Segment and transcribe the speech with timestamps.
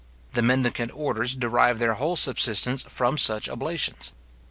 [0.33, 4.13] The mendicant orders derive their whole subsistence from such oblations.